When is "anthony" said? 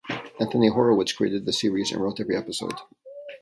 0.39-0.67